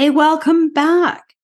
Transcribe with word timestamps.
Hey, 0.00 0.08
welcome 0.08 0.72
back. 0.72 1.34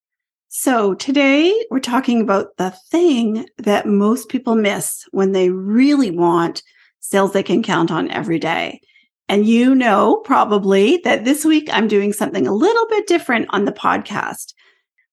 So, 0.48 0.94
today 0.94 1.66
we're 1.70 1.78
talking 1.78 2.22
about 2.22 2.56
the 2.56 2.70
thing 2.90 3.46
that 3.58 3.84
most 3.84 4.30
people 4.30 4.54
miss 4.54 5.04
when 5.10 5.32
they 5.32 5.50
really 5.50 6.10
want 6.10 6.62
sales 7.00 7.34
they 7.34 7.42
can 7.42 7.62
count 7.62 7.90
on 7.90 8.10
every 8.10 8.38
day. 8.38 8.80
And 9.28 9.44
you 9.44 9.74
know 9.74 10.22
probably 10.24 11.02
that 11.04 11.26
this 11.26 11.44
week 11.44 11.68
I'm 11.70 11.86
doing 11.86 12.14
something 12.14 12.46
a 12.46 12.54
little 12.54 12.86
bit 12.88 13.06
different 13.06 13.48
on 13.50 13.66
the 13.66 13.72
podcast. 13.72 14.54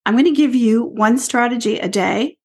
I'm 0.05 0.13
going 0.13 0.23
to 0.23 0.31
give 0.31 0.55
you 0.55 0.85
one 0.85 1.17
strategy 1.17 1.79
a 1.79 1.89
day 1.89 2.37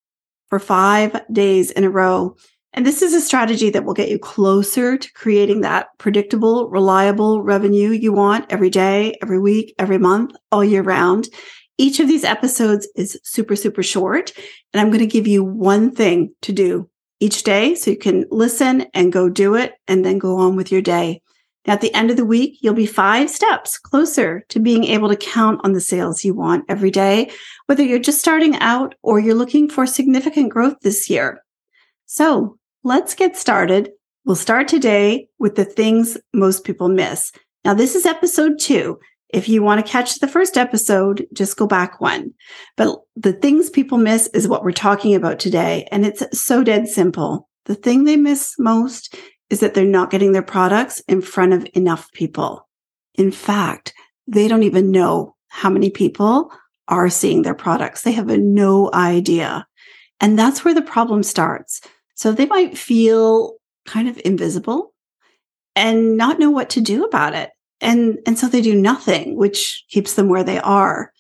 for 0.49 0.59
five 0.59 1.25
days 1.33 1.71
in 1.71 1.85
a 1.85 1.91
row. 1.91 2.35
And 2.75 2.85
this 2.85 3.03
is 3.03 3.15
a 3.15 3.21
strategy 3.21 3.71
that 3.71 3.85
will 3.85 3.95
get 3.95 4.11
you 4.11 4.19
closer 4.19 4.99
to 4.99 5.13
creating 5.15 5.63
that 5.63 5.89
predictable, 5.99 6.69
reliable 6.69 7.43
revenue 7.43 7.91
you 7.91 8.13
want 8.13 8.47
every 8.51 8.71
day, 8.71 9.17
every 9.23 9.39
week, 9.39 9.75
every 9.79 9.99
month, 9.99 10.37
all 10.53 10.63
year 10.63 10.83
round. 10.83 11.29
Each 11.79 11.99
of 11.99 12.09
these 12.09 12.25
episodes 12.25 12.89
is 12.95 13.19
super, 13.25 13.57
super 13.57 13.83
short. 13.83 14.33
And 14.73 14.81
I'm 14.81 14.89
going 14.89 14.99
to 14.99 15.07
give 15.07 15.27
you 15.27 15.43
one 15.43 15.91
thing 15.93 16.35
to 16.43 16.53
do 16.53 16.91
each 17.21 17.43
day 17.43 17.75
so 17.75 17.91
you 17.91 17.97
can 17.97 18.27
listen 18.31 18.87
and 18.95 19.13
go 19.13 19.29
do 19.29 19.55
it 19.55 19.75
and 19.89 20.05
then 20.05 20.19
go 20.19 20.37
on 20.37 20.55
with 20.55 20.71
your 20.71 20.83
day. 20.83 21.23
At 21.67 21.81
the 21.81 21.93
end 21.93 22.11
of 22.11 22.17
the 22.17 22.25
week, 22.25 22.59
you'll 22.63 22.75
be 22.75 22.87
five 22.87 23.29
steps 23.29 23.79
closer 23.79 24.45
to 24.49 24.61
being 24.61 24.85
able 24.85 25.09
to 25.09 25.17
count 25.17 25.61
on 25.65 25.73
the 25.73 25.81
sales 25.81 26.25
you 26.25 26.33
want 26.33 26.65
every 26.69 26.91
day, 26.91 27.31
whether 27.67 27.83
you're 27.83 27.99
just 27.99 28.21
starting 28.21 28.57
out 28.57 28.95
or 29.03 29.19
you're 29.19 29.35
looking 29.35 29.69
for 29.69 29.87
significant 29.87 30.51
growth 30.51 30.77
this 30.81 31.11
year. 31.11 31.43
So 32.11 32.59
let's 32.85 33.15
get 33.15 33.37
started. 33.37 33.91
We'll 34.25 34.35
start 34.35 34.67
today 34.67 35.29
with 35.39 35.57
the 35.57 35.67
things 35.67 36.17
most 36.33 36.65
people 36.65 36.89
miss. 36.89 37.33
Now, 37.67 37.75
this 37.75 37.95
is 37.95 38.07
episode 38.07 38.59
two. 38.59 38.99
If 39.29 39.47
you 39.47 39.63
want 39.63 39.85
to 39.85 39.93
catch 39.93 40.19
the 40.19 40.27
first 40.27 40.57
episode, 40.57 41.27
just 41.35 41.59
go 41.59 41.67
back 41.67 42.01
one. 42.01 42.33
But 42.79 42.97
the 43.15 43.35
things 43.35 43.69
people 43.69 43.99
miss 43.99 44.27
is 44.29 44.49
what 44.49 44.65
we're 44.65 44.73
talking 44.73 45.15
about 45.15 45.39
today. 45.39 45.87
And 45.93 46.07
it's 46.07 46.25
so 46.33 46.65
dead 46.65 46.89
simple. 46.89 47.47
The 47.67 47.75
thing 47.75 48.05
they 48.05 48.17
miss 48.17 48.55
most 48.59 49.15
is 49.51 49.61
that 49.61 49.75
they're 49.75 49.85
not 49.85 50.11
getting 50.11 50.33
their 50.33 50.43
products 50.43 51.01
in 51.09 51.21
front 51.21 51.53
of 51.53 51.69
enough 51.75 52.11
people. 52.13 52.67
In 53.17 53.31
fact, 53.31 53.93
they 54.27 54.49
don't 54.49 54.63
even 54.63 54.91
know 54.91 55.37
how 55.49 55.69
many 55.69 55.91
people 55.91 56.51
are 56.89 57.11
seeing 57.11 57.43
their 57.43 57.55
products. 57.55 58.01
They 58.01 58.13
have 58.13 58.29
no 58.29 58.91
idea. 58.95 59.67
And 60.23 60.39
that's 60.39 60.65
where 60.65 60.75
the 60.75 60.81
problem 60.81 61.23
starts. 61.23 61.83
So 62.19 62.33
they 62.33 62.47
might 62.47 62.77
feel 62.77 63.55
kind 63.87 64.09
of 64.09 64.21
invisible 64.25 64.93
and 65.77 66.17
not 66.17 66.41
know 66.41 66.51
what 66.51 66.69
to 66.71 66.81
do 66.81 67.05
about 67.05 67.33
it. 67.33 67.51
And, 67.81 68.19
and 68.27 68.37
so 68.37 68.49
they 68.49 68.61
do 68.61 68.75
nothing, 68.75 69.37
which 69.37 69.85
keeps 69.89 70.15
them 70.15 70.29
where 70.29 70.43
they 70.43 70.59
are. 70.59 71.13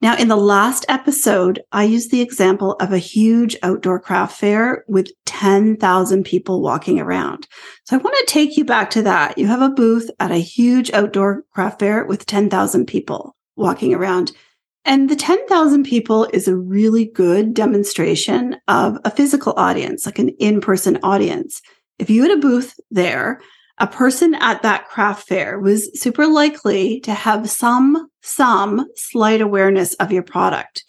Now, 0.00 0.16
in 0.16 0.28
the 0.28 0.36
last 0.36 0.86
episode, 0.88 1.62
I 1.72 1.84
used 1.84 2.10
the 2.10 2.22
example 2.22 2.72
of 2.80 2.90
a 2.90 2.98
huge 2.98 3.54
outdoor 3.62 4.00
craft 4.00 4.38
fair 4.38 4.84
with 4.88 5.10
10,000 5.26 6.24
people 6.24 6.62
walking 6.62 7.00
around. 7.00 7.46
So 7.84 7.96
I 7.96 8.00
want 8.00 8.16
to 8.18 8.32
take 8.32 8.56
you 8.56 8.64
back 8.64 8.88
to 8.90 9.02
that. 9.02 9.36
You 9.36 9.46
have 9.48 9.62
a 9.62 9.68
booth 9.68 10.10
at 10.20 10.30
a 10.30 10.38
huge 10.38 10.90
outdoor 10.92 11.44
craft 11.52 11.80
fair 11.80 12.04
with 12.04 12.24
10,000 12.24 12.86
people 12.86 13.36
walking 13.56 13.92
around. 13.94 14.32
And 14.86 15.10
the 15.10 15.16
10,000 15.16 15.82
people 15.82 16.28
is 16.32 16.46
a 16.46 16.56
really 16.56 17.06
good 17.06 17.54
demonstration 17.54 18.56
of 18.68 18.98
a 19.04 19.10
physical 19.10 19.52
audience, 19.56 20.06
like 20.06 20.20
an 20.20 20.28
in 20.38 20.60
person 20.60 21.00
audience. 21.02 21.60
If 21.98 22.08
you 22.08 22.22
had 22.22 22.30
a 22.30 22.40
booth 22.40 22.78
there, 22.92 23.40
a 23.78 23.88
person 23.88 24.34
at 24.36 24.62
that 24.62 24.86
craft 24.88 25.26
fair 25.26 25.58
was 25.58 26.00
super 26.00 26.26
likely 26.28 27.00
to 27.00 27.12
have 27.12 27.50
some 27.50 28.08
some 28.22 28.86
slight 28.94 29.40
awareness 29.40 29.94
of 29.94 30.12
your 30.12 30.22
product. 30.22 30.88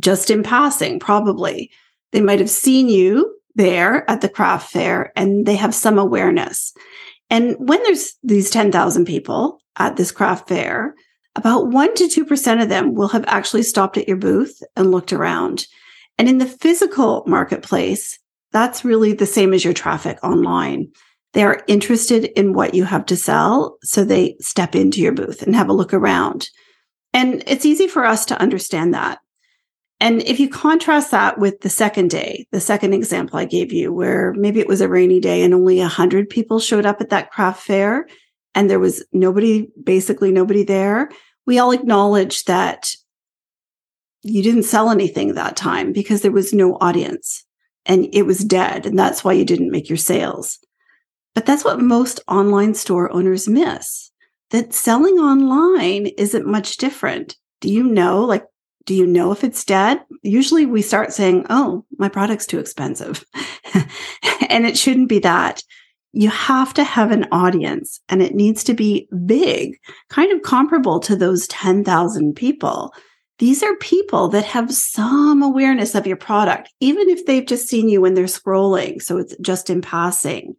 Just 0.00 0.30
in 0.30 0.42
passing 0.42 0.98
probably. 0.98 1.70
They 2.10 2.20
might 2.20 2.40
have 2.40 2.50
seen 2.50 2.88
you 2.88 3.36
there 3.54 4.08
at 4.10 4.20
the 4.20 4.28
craft 4.28 4.72
fair 4.72 5.12
and 5.14 5.46
they 5.46 5.56
have 5.56 5.74
some 5.74 5.96
awareness. 5.98 6.72
And 7.30 7.54
when 7.58 7.82
there's 7.84 8.14
these 8.24 8.50
10,000 8.50 9.04
people 9.04 9.60
at 9.76 9.96
this 9.96 10.10
craft 10.10 10.48
fair 10.48 10.94
about 11.38 11.68
1 11.68 11.94
to 11.94 12.24
2% 12.24 12.62
of 12.62 12.68
them 12.68 12.94
will 12.94 13.08
have 13.08 13.24
actually 13.26 13.62
stopped 13.62 13.96
at 13.96 14.08
your 14.08 14.16
booth 14.16 14.62
and 14.76 14.90
looked 14.90 15.12
around 15.12 15.66
and 16.18 16.28
in 16.28 16.38
the 16.38 16.46
physical 16.46 17.24
marketplace 17.26 18.18
that's 18.52 18.84
really 18.84 19.12
the 19.12 19.26
same 19.26 19.52
as 19.52 19.64
your 19.64 19.74
traffic 19.74 20.18
online 20.22 20.88
they 21.34 21.44
are 21.44 21.62
interested 21.66 22.24
in 22.38 22.52
what 22.52 22.74
you 22.74 22.84
have 22.84 23.06
to 23.06 23.16
sell. 23.16 23.78
So 23.82 24.04
they 24.04 24.36
step 24.40 24.74
into 24.74 25.00
your 25.00 25.12
booth 25.12 25.42
and 25.42 25.54
have 25.54 25.68
a 25.68 25.74
look 25.74 25.92
around. 25.92 26.48
And 27.12 27.42
it's 27.46 27.66
easy 27.66 27.86
for 27.86 28.04
us 28.04 28.24
to 28.26 28.40
understand 28.40 28.94
that. 28.94 29.18
And 30.00 30.22
if 30.22 30.38
you 30.38 30.48
contrast 30.48 31.10
that 31.10 31.38
with 31.38 31.60
the 31.60 31.68
second 31.68 32.10
day, 32.10 32.46
the 32.52 32.60
second 32.60 32.92
example 32.92 33.38
I 33.38 33.46
gave 33.46 33.72
you, 33.72 33.92
where 33.92 34.32
maybe 34.34 34.60
it 34.60 34.68
was 34.68 34.80
a 34.80 34.88
rainy 34.88 35.18
day 35.18 35.42
and 35.42 35.52
only 35.52 35.80
100 35.80 36.30
people 36.30 36.60
showed 36.60 36.86
up 36.86 37.00
at 37.00 37.10
that 37.10 37.30
craft 37.30 37.62
fair 37.62 38.06
and 38.54 38.70
there 38.70 38.78
was 38.78 39.04
nobody, 39.12 39.68
basically 39.82 40.30
nobody 40.30 40.62
there, 40.62 41.10
we 41.48 41.58
all 41.58 41.72
acknowledge 41.72 42.44
that 42.44 42.94
you 44.22 44.42
didn't 44.42 44.64
sell 44.64 44.90
anything 44.90 45.32
that 45.32 45.56
time 45.56 45.92
because 45.92 46.20
there 46.20 46.30
was 46.30 46.52
no 46.52 46.76
audience 46.78 47.42
and 47.86 48.06
it 48.12 48.24
was 48.24 48.44
dead. 48.44 48.84
And 48.84 48.98
that's 48.98 49.24
why 49.24 49.32
you 49.32 49.46
didn't 49.46 49.70
make 49.70 49.88
your 49.88 49.96
sales. 49.96 50.58
But 51.34 51.46
that's 51.46 51.64
what 51.64 51.80
most 51.80 52.20
online 52.28 52.74
store 52.74 53.10
owners 53.10 53.48
miss 53.48 54.10
that 54.50 54.74
selling 54.74 55.14
online 55.14 56.08
isn't 56.18 56.46
much 56.46 56.76
different. 56.76 57.34
Do 57.62 57.72
you 57.72 57.82
know, 57.82 58.24
like, 58.24 58.44
do 58.84 58.94
you 58.94 59.06
know 59.06 59.32
if 59.32 59.42
it's 59.42 59.64
dead? 59.64 60.02
Usually 60.22 60.66
we 60.66 60.82
start 60.82 61.14
saying, 61.14 61.46
oh, 61.48 61.86
my 61.98 62.10
product's 62.10 62.44
too 62.44 62.58
expensive. 62.58 63.24
and 64.50 64.66
it 64.66 64.76
shouldn't 64.76 65.08
be 65.08 65.20
that. 65.20 65.62
You 66.12 66.30
have 66.30 66.72
to 66.74 66.84
have 66.84 67.10
an 67.10 67.26
audience 67.32 68.00
and 68.08 68.22
it 68.22 68.34
needs 68.34 68.64
to 68.64 68.74
be 68.74 69.08
big, 69.26 69.78
kind 70.08 70.32
of 70.32 70.42
comparable 70.42 71.00
to 71.00 71.14
those 71.14 71.46
10,000 71.48 72.34
people. 72.34 72.92
These 73.38 73.62
are 73.62 73.76
people 73.76 74.28
that 74.28 74.44
have 74.44 74.74
some 74.74 75.42
awareness 75.42 75.94
of 75.94 76.06
your 76.06 76.16
product, 76.16 76.72
even 76.80 77.08
if 77.08 77.24
they've 77.26 77.46
just 77.46 77.68
seen 77.68 77.88
you 77.88 78.00
when 78.00 78.14
they're 78.14 78.24
scrolling. 78.24 79.00
So 79.00 79.18
it's 79.18 79.36
just 79.40 79.70
in 79.70 79.80
passing. 79.80 80.56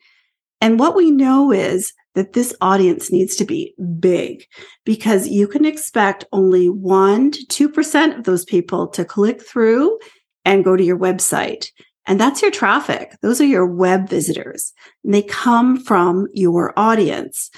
And 0.61 0.79
what 0.79 0.95
we 0.95 1.11
know 1.11 1.51
is 1.51 1.93
that 2.15 2.33
this 2.33 2.55
audience 2.61 3.11
needs 3.11 3.35
to 3.37 3.45
be 3.45 3.73
big 3.99 4.45
because 4.85 5.27
you 5.27 5.47
can 5.47 5.65
expect 5.65 6.25
only 6.31 6.69
1 6.69 7.31
to 7.31 7.69
2% 7.69 8.17
of 8.17 8.23
those 8.23 8.45
people 8.45 8.87
to 8.89 9.05
click 9.05 9.41
through 9.41 9.99
and 10.45 10.63
go 10.63 10.75
to 10.75 10.83
your 10.83 10.97
website. 10.97 11.67
And 12.09 12.19
that's 12.19 12.41
your 12.41 12.49
traffic. 12.49 13.15
Those 13.21 13.39
are 13.39 13.45
your 13.45 13.67
web 13.67 14.09
visitors. 14.09 14.73
And 15.03 15.13
they 15.13 15.21
come 15.21 15.79
from 15.79 16.27
your 16.33 16.73
audience. 16.75 17.51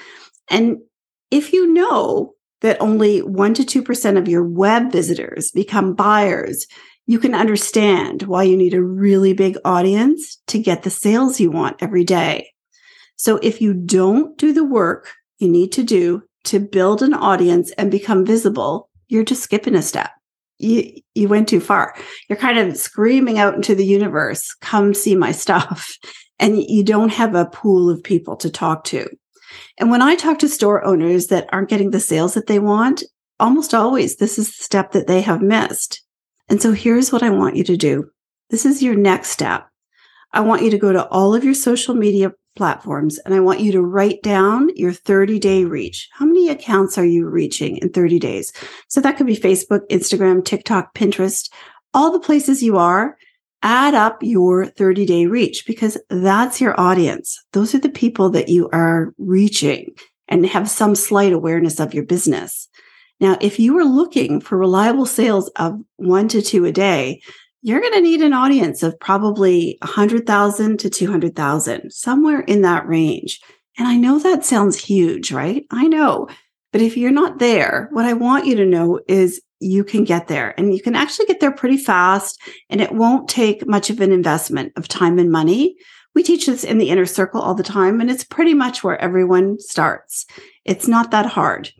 And 0.49 0.79
if 1.31 1.53
you 1.53 1.73
know 1.73 2.33
that 2.59 2.81
only 2.81 3.21
1 3.21 3.53
to 3.55 3.63
2% 3.63 4.17
of 4.17 4.27
your 4.27 4.43
web 4.43 4.91
visitors 4.91 5.51
become 5.51 5.95
buyers, 5.95 6.67
you 7.07 7.17
can 7.17 7.33
understand 7.33 8.23
why 8.23 8.43
you 8.43 8.57
need 8.57 8.73
a 8.73 8.83
really 8.83 9.31
big 9.31 9.57
audience 9.63 10.41
to 10.47 10.59
get 10.59 10.83
the 10.83 10.89
sales 10.89 11.39
you 11.39 11.49
want 11.49 11.81
every 11.81 12.03
day. 12.03 12.51
So 13.15 13.39
if 13.41 13.61
you 13.61 13.73
don't 13.73 14.37
do 14.37 14.51
the 14.51 14.65
work 14.65 15.13
you 15.39 15.47
need 15.47 15.71
to 15.71 15.83
do 15.83 16.23
to 16.43 16.59
build 16.59 17.01
an 17.01 17.13
audience 17.13 17.71
and 17.71 17.89
become 17.89 18.25
visible, 18.25 18.89
you're 19.07 19.23
just 19.23 19.43
skipping 19.43 19.75
a 19.75 19.81
step. 19.81 20.11
You, 20.61 21.01
you 21.15 21.27
went 21.27 21.49
too 21.49 21.59
far. 21.59 21.95
You're 22.29 22.37
kind 22.37 22.57
of 22.57 22.77
screaming 22.77 23.39
out 23.39 23.55
into 23.55 23.75
the 23.75 23.85
universe, 23.85 24.53
come 24.61 24.93
see 24.93 25.15
my 25.15 25.31
stuff. 25.31 25.97
And 26.39 26.57
you 26.57 26.83
don't 26.83 27.13
have 27.13 27.35
a 27.35 27.45
pool 27.45 27.87
of 27.87 28.03
people 28.03 28.35
to 28.37 28.49
talk 28.49 28.83
to. 28.85 29.07
And 29.77 29.91
when 29.91 30.01
I 30.01 30.15
talk 30.15 30.39
to 30.39 30.49
store 30.49 30.83
owners 30.83 31.27
that 31.27 31.47
aren't 31.51 31.69
getting 31.69 31.91
the 31.91 31.99
sales 31.99 32.33
that 32.33 32.47
they 32.47 32.57
want, 32.57 33.03
almost 33.39 33.75
always 33.75 34.15
this 34.15 34.39
is 34.39 34.47
the 34.47 34.63
step 34.63 34.91
that 34.93 35.05
they 35.05 35.21
have 35.21 35.43
missed. 35.43 36.01
And 36.49 36.59
so 36.59 36.71
here's 36.71 37.11
what 37.11 37.21
I 37.21 37.29
want 37.29 37.57
you 37.57 37.63
to 37.65 37.77
do. 37.77 38.09
This 38.49 38.65
is 38.65 38.81
your 38.81 38.95
next 38.95 39.29
step. 39.29 39.67
I 40.33 40.41
want 40.41 40.63
you 40.63 40.71
to 40.71 40.77
go 40.77 40.91
to 40.91 41.07
all 41.09 41.35
of 41.35 41.43
your 41.43 41.53
social 41.53 41.93
media 41.93 42.31
platforms 42.55 43.17
and 43.19 43.33
I 43.33 43.39
want 43.39 43.59
you 43.59 43.71
to 43.71 43.81
write 43.81 44.21
down 44.21 44.69
your 44.75 44.93
30 44.93 45.39
day 45.39 45.65
reach. 45.65 46.09
How 46.13 46.25
many 46.25 46.49
accounts 46.49 46.97
are 46.97 47.05
you 47.05 47.27
reaching 47.27 47.77
in 47.77 47.89
30 47.89 48.19
days? 48.19 48.51
So 48.87 49.01
that 49.01 49.17
could 49.17 49.27
be 49.27 49.37
Facebook, 49.37 49.81
Instagram, 49.89 50.43
TikTok, 50.43 50.93
Pinterest, 50.93 51.49
all 51.93 52.11
the 52.11 52.19
places 52.19 52.61
you 52.63 52.77
are. 52.77 53.17
Add 53.63 53.93
up 53.93 54.17
your 54.21 54.65
30 54.65 55.05
day 55.05 55.25
reach 55.27 55.65
because 55.67 55.97
that's 56.09 56.59
your 56.59 56.79
audience. 56.79 57.43
Those 57.53 57.75
are 57.75 57.79
the 57.79 57.89
people 57.89 58.29
that 58.31 58.49
you 58.49 58.69
are 58.73 59.13
reaching 59.17 59.93
and 60.27 60.45
have 60.45 60.69
some 60.69 60.95
slight 60.95 61.33
awareness 61.33 61.79
of 61.79 61.93
your 61.93 62.05
business. 62.05 62.67
Now, 63.19 63.37
if 63.39 63.59
you 63.59 63.77
are 63.77 63.85
looking 63.85 64.41
for 64.41 64.57
reliable 64.57 65.05
sales 65.05 65.49
of 65.57 65.79
one 65.97 66.27
to 66.29 66.41
two 66.41 66.65
a 66.65 66.71
day, 66.71 67.21
you're 67.61 67.81
going 67.81 67.93
to 67.93 68.01
need 68.01 68.21
an 68.21 68.33
audience 68.33 68.83
of 68.83 68.99
probably 68.99 69.77
100,000 69.81 70.77
to 70.79 70.89
200,000, 70.89 71.91
somewhere 71.91 72.41
in 72.41 72.61
that 72.61 72.87
range. 72.87 73.39
And 73.77 73.87
I 73.87 73.97
know 73.97 74.19
that 74.19 74.45
sounds 74.45 74.77
huge, 74.77 75.31
right? 75.31 75.65
I 75.71 75.87
know. 75.87 76.27
But 76.71 76.81
if 76.81 76.97
you're 76.97 77.11
not 77.11 77.39
there, 77.39 77.89
what 77.91 78.05
I 78.05 78.13
want 78.13 78.45
you 78.45 78.55
to 78.55 78.65
know 78.65 78.99
is 79.07 79.41
you 79.59 79.83
can 79.83 80.03
get 80.03 80.27
there 80.27 80.55
and 80.57 80.73
you 80.73 80.81
can 80.81 80.95
actually 80.95 81.27
get 81.27 81.39
there 81.39 81.51
pretty 81.51 81.77
fast 81.77 82.39
and 82.69 82.81
it 82.81 82.93
won't 82.93 83.29
take 83.29 83.67
much 83.67 83.89
of 83.89 84.01
an 84.01 84.11
investment 84.11 84.73
of 84.75 84.87
time 84.87 85.19
and 85.19 85.31
money. 85.31 85.75
We 86.15 86.23
teach 86.23 86.47
this 86.47 86.63
in 86.63 86.77
the 86.77 86.89
inner 86.89 87.05
circle 87.05 87.41
all 87.41 87.53
the 87.53 87.63
time 87.63 88.01
and 88.01 88.09
it's 88.09 88.23
pretty 88.23 88.53
much 88.53 88.83
where 88.83 88.99
everyone 88.99 89.59
starts. 89.59 90.25
It's 90.65 90.87
not 90.87 91.11
that 91.11 91.27
hard. 91.27 91.71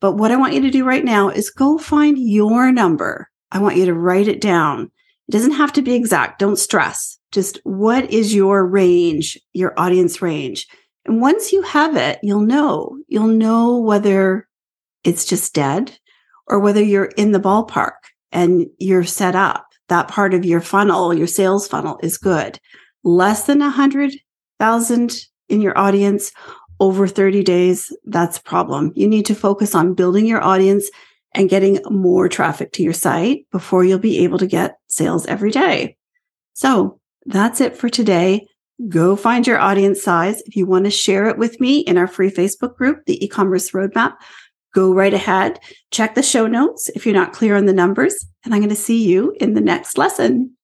But 0.00 0.14
what 0.14 0.30
I 0.30 0.36
want 0.36 0.54
you 0.54 0.60
to 0.62 0.70
do 0.70 0.84
right 0.84 1.04
now 1.04 1.28
is 1.28 1.50
go 1.50 1.78
find 1.78 2.18
your 2.18 2.72
number. 2.72 3.30
I 3.50 3.60
want 3.60 3.76
you 3.76 3.86
to 3.86 3.94
write 3.94 4.28
it 4.28 4.40
down. 4.40 4.90
It 5.28 5.32
doesn't 5.32 5.52
have 5.52 5.72
to 5.74 5.82
be 5.82 5.94
exact. 5.94 6.38
Don't 6.38 6.58
stress. 6.58 7.18
Just 7.32 7.60
what 7.64 8.10
is 8.10 8.34
your 8.34 8.66
range, 8.66 9.38
your 9.52 9.78
audience 9.78 10.22
range? 10.22 10.66
And 11.04 11.20
once 11.20 11.52
you 11.52 11.62
have 11.62 11.96
it, 11.96 12.18
you'll 12.22 12.40
know. 12.40 12.98
You'll 13.08 13.28
know 13.28 13.78
whether 13.78 14.48
it's 15.04 15.24
just 15.24 15.54
dead 15.54 15.98
or 16.46 16.58
whether 16.60 16.82
you're 16.82 17.10
in 17.16 17.32
the 17.32 17.40
ballpark 17.40 17.92
and 18.32 18.66
you're 18.78 19.04
set 19.04 19.34
up. 19.34 19.66
That 19.88 20.08
part 20.08 20.34
of 20.34 20.44
your 20.44 20.60
funnel, 20.60 21.14
your 21.14 21.26
sales 21.26 21.66
funnel 21.66 21.98
is 22.02 22.18
good. 22.18 22.58
Less 23.04 23.44
than 23.44 23.62
a 23.62 23.70
hundred 23.70 24.14
thousand 24.58 25.16
in 25.48 25.60
your 25.60 25.76
audience 25.78 26.32
over 26.80 27.06
30 27.06 27.42
days, 27.42 27.94
that's 28.04 28.38
a 28.38 28.42
problem. 28.42 28.92
You 28.94 29.08
need 29.08 29.26
to 29.26 29.34
focus 29.34 29.74
on 29.74 29.94
building 29.94 30.26
your 30.26 30.42
audience 30.42 30.90
and 31.34 31.48
getting 31.48 31.80
more 31.90 32.28
traffic 32.28 32.72
to 32.72 32.82
your 32.82 32.92
site 32.92 33.46
before 33.50 33.84
you'll 33.84 33.98
be 33.98 34.24
able 34.24 34.38
to 34.38 34.46
get 34.46 34.77
sales 34.88 35.26
every 35.26 35.50
day. 35.50 35.96
So 36.54 37.00
that's 37.26 37.60
it 37.60 37.76
for 37.76 37.88
today. 37.88 38.46
Go 38.88 39.16
find 39.16 39.46
your 39.46 39.58
audience 39.58 40.02
size. 40.02 40.40
If 40.42 40.56
you 40.56 40.66
want 40.66 40.84
to 40.84 40.90
share 40.90 41.26
it 41.26 41.38
with 41.38 41.60
me 41.60 41.80
in 41.80 41.98
our 41.98 42.06
free 42.06 42.30
Facebook 42.30 42.76
group, 42.76 43.04
the 43.06 43.22
e-commerce 43.24 43.70
roadmap, 43.72 44.14
go 44.74 44.92
right 44.92 45.14
ahead. 45.14 45.58
Check 45.90 46.14
the 46.14 46.22
show 46.22 46.46
notes 46.46 46.88
if 46.90 47.04
you're 47.04 47.14
not 47.14 47.32
clear 47.32 47.56
on 47.56 47.66
the 47.66 47.72
numbers. 47.72 48.26
And 48.44 48.54
I'm 48.54 48.60
going 48.60 48.68
to 48.70 48.76
see 48.76 49.04
you 49.04 49.34
in 49.40 49.54
the 49.54 49.60
next 49.60 49.98
lesson. 49.98 50.56